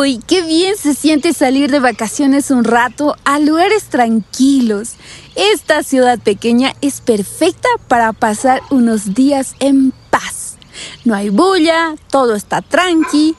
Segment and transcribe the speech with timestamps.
[0.00, 4.94] Uy, qué bien se siente salir de vacaciones un rato a lugares tranquilos.
[5.36, 10.56] Esta ciudad pequeña es perfecta para pasar unos días en paz.
[11.04, 13.36] No hay bulla, todo está tranqui.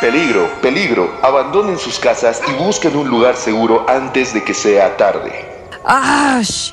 [0.00, 1.12] Peligro, peligro.
[1.20, 5.68] Abandonen sus casas y busquen un lugar seguro antes de que sea tarde.
[5.84, 6.72] ¡Ash!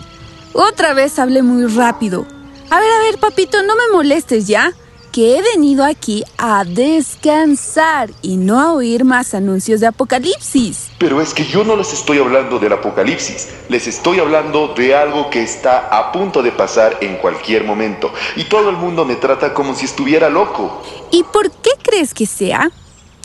[0.54, 2.26] Otra vez hablé muy rápido.
[2.70, 4.74] A ver, a ver, papito, no me molestes ya
[5.14, 10.88] que he venido aquí a descansar y no a oír más anuncios de apocalipsis.
[10.98, 15.30] Pero es que yo no les estoy hablando del apocalipsis, les estoy hablando de algo
[15.30, 19.54] que está a punto de pasar en cualquier momento y todo el mundo me trata
[19.54, 20.82] como si estuviera loco.
[21.12, 22.72] ¿Y por qué crees que sea?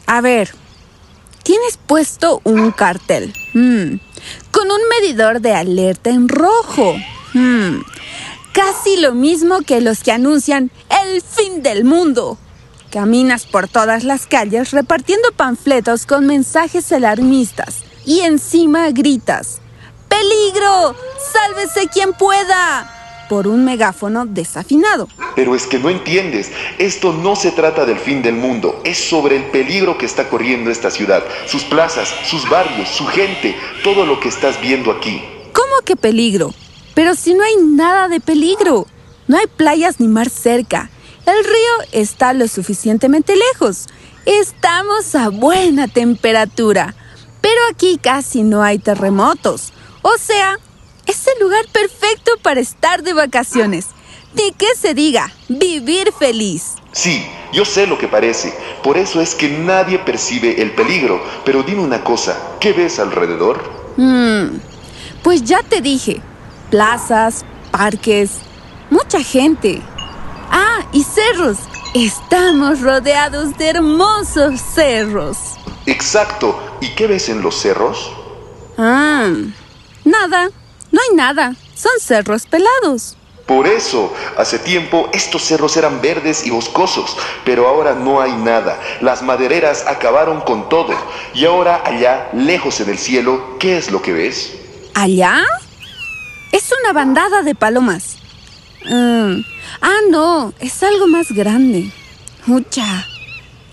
[0.06, 0.54] A ver,
[1.42, 3.94] tienes puesto un cartel hmm,
[4.50, 6.96] con un medidor de alerta en rojo.
[7.32, 7.78] Hmm,
[8.52, 10.70] casi lo mismo que los que anuncian
[11.06, 12.38] el fin del mundo.
[12.90, 19.60] Caminas por todas las calles repartiendo panfletos con mensajes alarmistas y encima gritas,
[20.08, 20.96] ¡Peligro!
[21.32, 22.94] ¡Sálvese quien pueda!
[23.28, 25.08] por un megáfono desafinado.
[25.36, 29.36] Pero es que no entiendes, esto no se trata del fin del mundo, es sobre
[29.36, 34.18] el peligro que está corriendo esta ciudad, sus plazas, sus barrios, su gente, todo lo
[34.18, 35.22] que estás viendo aquí.
[35.52, 36.54] ¿Cómo que peligro?
[36.94, 38.86] Pero si no hay nada de peligro,
[39.28, 40.90] no hay playas ni mar cerca,
[41.32, 43.86] el río está lo suficientemente lejos,
[44.24, 46.94] estamos a buena temperatura,
[47.40, 50.58] pero aquí casi no hay terremotos, o sea,
[51.08, 53.86] es el lugar perfecto para estar de vacaciones.
[54.34, 56.74] Ni que se diga, vivir feliz.
[56.92, 58.52] Sí, yo sé lo que parece.
[58.82, 61.22] Por eso es que nadie percibe el peligro.
[61.46, 63.62] Pero dime una cosa, ¿qué ves alrededor?
[63.96, 64.58] Hmm,
[65.22, 66.20] pues ya te dije,
[66.70, 68.32] plazas, parques,
[68.90, 69.80] mucha gente.
[70.92, 71.58] Y cerros.
[71.94, 75.36] Estamos rodeados de hermosos cerros.
[75.86, 76.58] Exacto.
[76.80, 78.12] ¿Y qué ves en los cerros?
[78.76, 79.30] Ah,
[80.04, 80.50] nada.
[80.90, 81.54] No hay nada.
[81.74, 83.16] Son cerros pelados.
[83.46, 87.16] Por eso, hace tiempo estos cerros eran verdes y boscosos,
[87.46, 88.78] pero ahora no hay nada.
[89.00, 90.94] Las madereras acabaron con todo.
[91.32, 94.54] Y ahora allá, lejos en el cielo, ¿qué es lo que ves?
[94.94, 95.42] ¿Allá?
[96.52, 98.18] Es una bandada de palomas.
[98.84, 99.40] Mm,
[99.80, 101.90] ah, no, es algo más grande.
[102.46, 103.06] Mucha.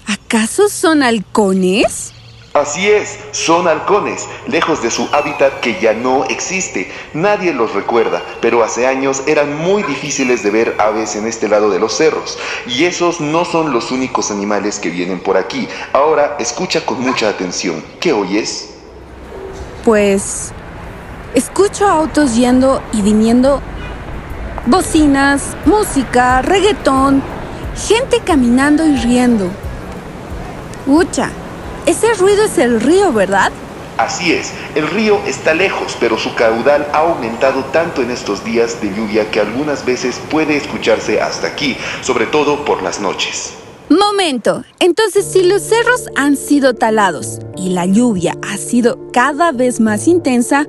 [0.07, 2.11] ¿Acaso son halcones?
[2.53, 6.89] Así es, son halcones, lejos de su hábitat que ya no existe.
[7.13, 11.69] Nadie los recuerda, pero hace años eran muy difíciles de ver aves en este lado
[11.69, 12.37] de los cerros.
[12.65, 15.67] Y esos no son los únicos animales que vienen por aquí.
[15.91, 17.83] Ahora escucha con mucha atención.
[17.99, 18.69] ¿Qué oyes?
[19.83, 20.53] Pues
[21.35, 23.61] Escucho autos yendo y viniendo,
[24.67, 27.21] bocinas, música, reggaetón,
[27.87, 29.49] gente caminando y riendo.
[30.87, 31.29] Ucha,
[31.85, 33.51] ese ruido es el río, ¿verdad?
[33.97, 38.81] Así es, el río está lejos, pero su caudal ha aumentado tanto en estos días
[38.81, 43.53] de lluvia que algunas veces puede escucharse hasta aquí, sobre todo por las noches.
[43.87, 49.79] Momento, entonces si los cerros han sido talados y la lluvia ha sido cada vez
[49.79, 50.65] más intensa,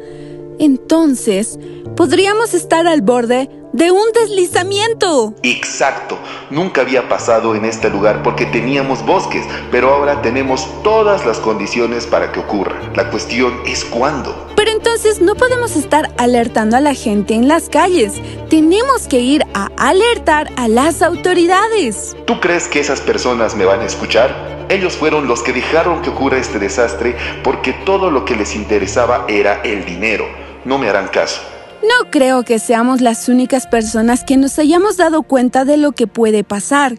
[0.58, 1.58] entonces
[1.96, 5.34] podríamos estar al borde de un deslizamiento.
[5.42, 6.18] Exacto,
[6.50, 12.06] nunca había pasado en este lugar porque teníamos bosques, pero ahora tenemos todas las condiciones
[12.06, 12.74] para que ocurra.
[12.94, 14.34] La cuestión es cuándo.
[14.56, 18.14] Pero entonces no podemos estar alertando a la gente en las calles.
[18.48, 22.16] Tenemos que ir a alertar a las autoridades.
[22.24, 24.56] ¿Tú crees que esas personas me van a escuchar?
[24.70, 27.14] Ellos fueron los que dejaron que ocurra este desastre
[27.44, 30.26] porque todo lo que les interesaba era el dinero
[30.66, 31.55] no me harán caso.
[31.82, 36.06] No creo que seamos las únicas personas que nos hayamos dado cuenta de lo que
[36.06, 36.96] puede pasar.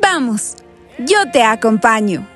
[0.00, 0.56] Vamos,
[0.98, 2.33] yo te acompaño.